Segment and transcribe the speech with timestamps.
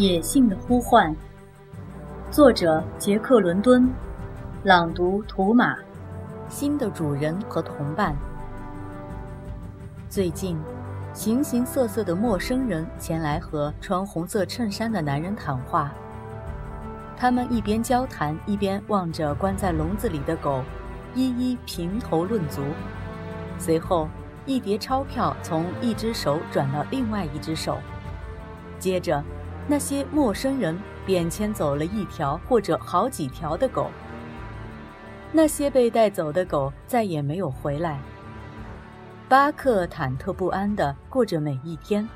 [0.00, 1.14] 野性的呼唤，
[2.30, 3.86] 作者杰克·伦敦，
[4.64, 5.76] 朗读图马。
[6.48, 8.16] 新的主人和同伴。
[10.08, 10.58] 最近，
[11.12, 15.92] 形形色色的陌生人前来和穿红色衬衫的男人谈话。
[17.14, 20.62] 他们一边交谈，一边望着关在笼子里的狗，
[21.14, 22.62] 一一评头论足。
[23.58, 24.08] 随后，
[24.46, 27.76] 一叠钞票从一只手转到另外一只手，
[28.78, 29.22] 接着。
[29.70, 33.88] 那些陌生人便牵走了一条或者好几条的狗。
[35.30, 38.00] 那些被带走的狗再也没有回来。
[39.28, 42.08] 巴克忐忑不安地过着每一天，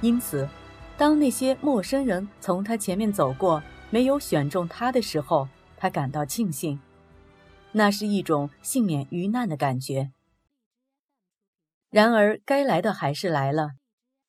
[0.00, 0.48] 因此，
[0.96, 6.80] 当那些陌生人从他前面走过，没有选中他的时候，他感到庆幸。
[7.70, 10.10] 那是一种幸免于难的感觉。
[11.90, 13.74] 然而，该来的还是来了。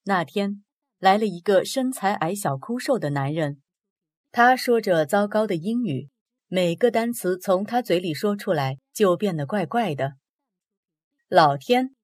[0.03, 0.66] 那天。
[0.99, 3.61] 来了一个身材矮小、枯瘦的男人，
[4.31, 6.09] 他说着糟糕的英语，
[6.47, 10.13] 每个单词从他嘴里说出来就变得怪怪的。
[11.27, 11.95] 老天！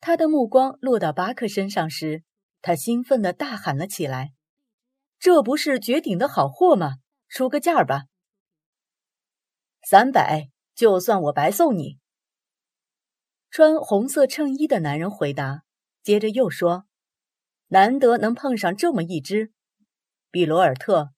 [0.00, 2.22] 他的目光落到巴克身上时，
[2.62, 4.32] 他兴奋地大喊了起来
[5.18, 6.96] ：“这不是绝顶的好货吗？
[7.28, 8.04] 出个价吧！
[9.82, 11.98] 三百，就算我白送你。”
[13.50, 15.64] 穿红色衬衣的男人回答，
[16.02, 16.86] 接着又说。
[17.68, 19.52] 难得能碰上这么一只，
[20.30, 21.10] 比罗尔特，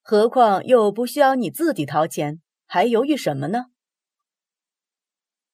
[0.00, 3.66] 何况又不需要你自己掏钱，还犹豫什么呢？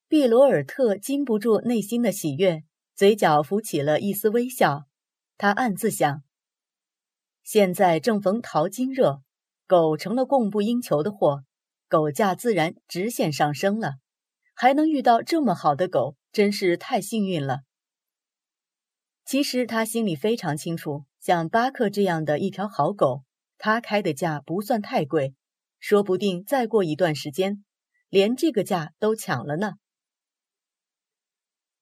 [0.06, 2.62] 毕罗尔特禁不住内心的喜悦，
[2.95, 4.84] 嘴角浮起了一丝微笑。
[5.37, 6.22] 他暗自想：
[7.42, 9.22] 现在正逢淘金热，
[9.66, 11.43] 狗成了供不应求的货，
[11.88, 13.94] 狗价自然直线上升了。
[14.55, 17.62] 还能遇到这么好的狗，真是太幸运了。
[19.25, 23.25] 其实他心里非常清楚，像巴克这样的一条好狗，
[23.57, 25.35] 他开的价不算太贵，
[25.81, 27.65] 说不定再过一段时间，
[28.11, 29.73] 连这个价都抢了呢。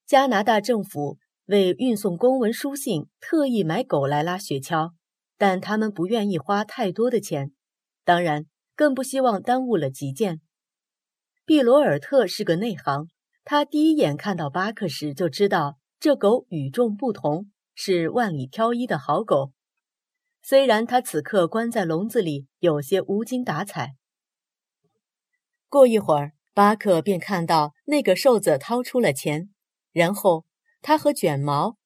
[0.06, 4.92] 加拿大政府为运送公文书信，特意买狗来拉雪橇，
[5.36, 7.50] 但他们不愿意花太多的钱，
[8.04, 10.40] 当然更不希望耽误了急件。
[11.44, 13.08] 毕罗尔特是个内行，
[13.42, 15.78] 他第一眼看到巴克时就知道。
[16.02, 19.52] 这狗与众不同，是万里挑一的好狗。
[20.42, 23.94] 虽然它此刻关在笼子里，有些无精打采。
[25.68, 29.50] 过一会儿，巴克便看到那个瘦子掏出了钱，
[29.92, 30.44] 然后
[30.80, 31.76] 他和卷毛，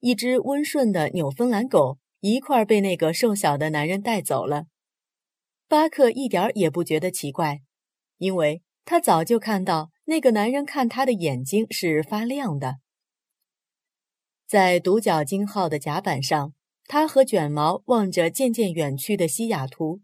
[0.00, 4.66] 一只温顺的纽芬兰狗，一块被那个瘦小的男人带走了。
[5.66, 7.62] 巴克一点也不觉得奇怪，
[8.18, 12.80] 因为他早就看到那个男人看他的眼睛是发亮的。
[14.46, 16.52] 在独角鲸号的甲板上，
[16.84, 20.00] 他和卷毛望着渐渐远去的西雅图。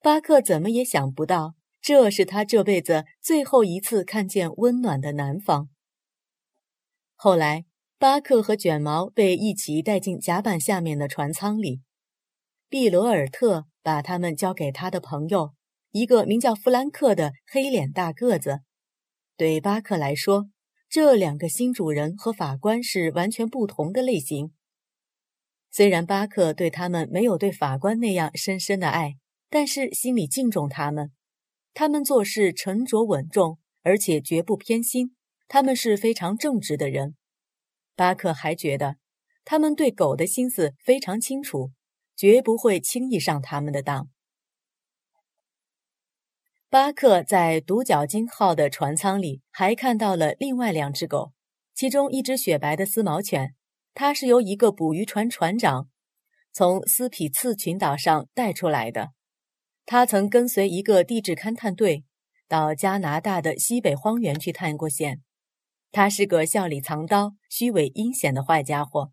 [0.00, 5.70] 巴克怎么也想不到，这是他这辈子最后一次看见温暖的南方。
[7.14, 7.64] 后来，
[7.98, 11.80] 巴克和卷毛被一起带进甲板下面的船舱里。
[12.68, 15.54] 毕罗尔特把他们交给他的朋友，
[15.90, 18.60] 一个名叫弗兰克的黑脸大个子。
[19.36, 20.50] 对巴克来说，
[20.88, 24.52] 这两个新主人和法官是完全不同的类型。
[25.70, 29.16] 虽然巴克对他们没有对法官那样深深的爱，
[29.50, 31.12] 但是心里敬重他们。
[31.74, 35.14] 他们做事沉着稳重，而且绝不偏心。
[35.46, 37.14] 他们是非常正直的人。
[37.94, 38.96] 巴克还觉得，
[39.44, 41.72] 他们对狗的心思非常清楚，
[42.16, 44.08] 绝不会轻易上他们的当。
[46.70, 51.32] 巴克在独角鲸号的船舱里还看到了另外两只狗，
[51.74, 53.54] 其中一只雪白的丝毛犬，
[53.94, 55.88] 它是由一个捕鱼船船长
[56.52, 59.12] 从斯匹次群岛上带出来的。
[59.86, 62.04] 他曾跟随一个地质勘探队
[62.46, 65.22] 到加拿大的西北荒原去探过险。
[65.90, 69.10] 他是个笑里藏刀、虚伪阴险的坏家伙。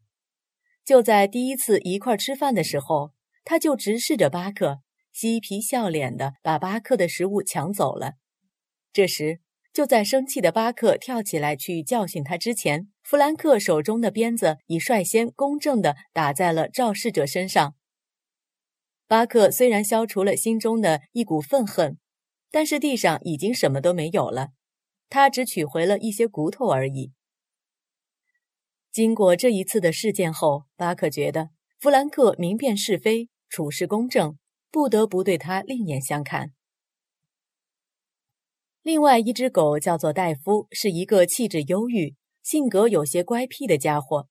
[0.83, 3.13] 就在第一次一块吃饭的时候，
[3.45, 4.81] 他就直视着巴克。
[5.15, 8.15] 嬉皮笑脸的把巴克的食物抢走了。
[8.91, 9.39] 这时，
[9.71, 17.75] 就在生气的巴克跳起来去教训他之前，弗兰克手中的鞭子已率先公正地打在了肇事者身上。
[19.07, 21.97] 巴克虽然消除了心中的一股愤恨，
[22.51, 24.49] 但是地上已经什么都没有了，
[25.07, 27.13] 他只取回了一些骨头而已。
[28.91, 34.37] 经过这一次的事件后，巴克觉得弗兰克明辨是非，处事公正。
[34.75, 36.51] 不得不对他另眼相看。
[38.81, 44.27] 另外一只狗叫做戴夫，是一个气质忧郁、性格有些乖僻的家伙。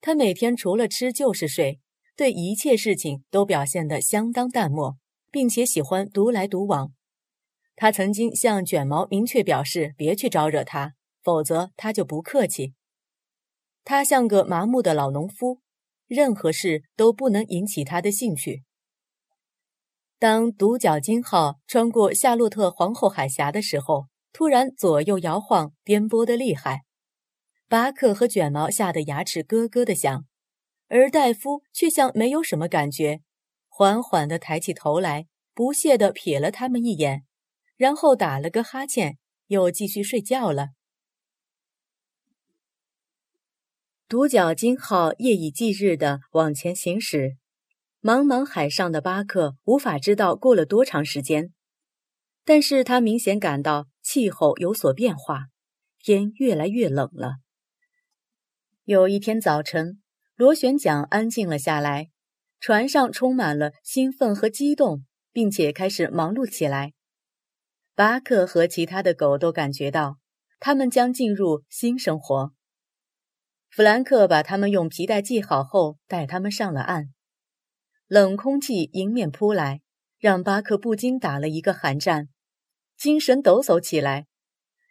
[0.00, 1.78] 他每天除了吃就是睡，
[2.16, 4.96] 对一切事情都表现得相当淡漠，
[5.30, 6.92] 并且喜欢独来独往。
[7.76, 12.74] 他曾经向卷毛明确表示，别去招惹他，否则他就不客气。
[13.84, 15.60] 他像个麻木的老农夫，
[16.08, 18.64] 任何事都不能引起他的兴趣。
[20.18, 26.84] 当独角鲸号穿过夏洛特皇后海峡的时候，突然左右摇晃，颠簸的厉害。
[27.68, 30.24] 巴克和卷毛吓得牙齿咯咯的响，
[30.88, 33.20] 而戴夫却像没有什么感觉，
[33.68, 37.24] 缓缓地抬起头来，不屑地瞥了他们一眼。
[37.76, 39.18] 然后打了个哈欠，
[39.48, 40.68] 又继续睡觉了。
[44.08, 47.36] 独角鲸号夜以继日地往前行驶，
[48.06, 51.52] 茫茫海上的巴克无法知道过了多长时间，
[52.44, 55.46] 但是他明显感到气候有所变化，
[55.98, 57.38] 天越来越冷了。
[58.84, 60.00] 有一天早晨，
[60.36, 62.10] 螺旋桨安静了下来，
[62.60, 66.92] 船上充满了兴奋和激动，并且开始忙碌起来。
[67.96, 70.18] 巴克和其他的狗都感觉到，
[70.60, 72.52] 他们将进入新生活。
[73.68, 77.08] 弗兰克把他们用皮带系好后，带他们上了岸。
[78.08, 79.80] 冷空气迎面扑来，
[80.18, 82.28] 让巴克不禁打了一个寒战，
[82.96, 84.26] 精神抖擞起来。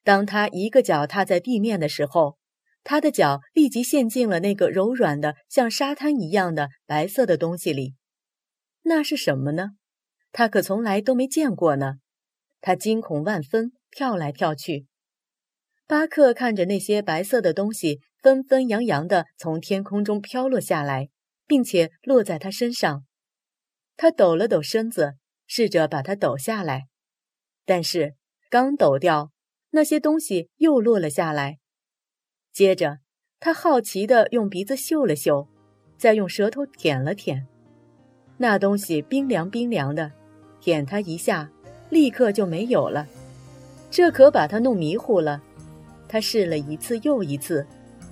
[0.03, 2.37] 当他一个脚踏在地面的时候，
[2.83, 7.95] 他的脚立即陷进了那个柔软的、像沙滩一样的白色的东西里。
[8.83, 9.71] 那是什么呢？
[10.33, 11.95] 他可从来都没见过呢。
[12.59, 14.87] 他惊恐万分，跳来跳去。
[15.87, 21.09] 巴克看着那些白色的东西纷纷扬扬地从天空中飘落下来，
[21.47, 23.05] 并且落在他身上。
[23.97, 25.15] 他抖了抖身子，
[25.47, 26.87] 试着把它抖下来，
[27.65, 28.15] 但是
[28.49, 29.31] 刚抖掉，
[29.71, 31.59] 那些东西又落了下来。
[32.51, 32.99] 接着，
[33.39, 35.47] 他好奇地用鼻子嗅了嗅，
[35.97, 37.47] 再用舌头舔了舔，
[38.37, 40.11] 那东西冰凉冰凉的，
[40.59, 41.51] 舔它一下。
[41.91, 43.07] 立刻就没有了，
[43.91, 45.41] 这可把他弄迷糊了。
[46.09, 47.65] 他试了一次又一次，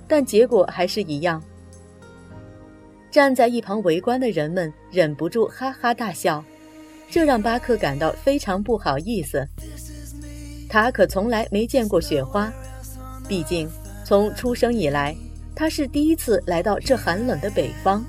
[0.06, 1.42] 但结果还是一样。
[3.14, 6.44] 站在一旁围观的人们忍不住哈哈大笑，
[7.08, 9.46] 这让巴克感到非常不好意思。
[10.68, 12.52] 他可从来没见过雪花，
[13.28, 13.70] 毕竟
[14.04, 15.14] 从出生以来，
[15.54, 18.04] 他是第一次来到这寒冷的北方。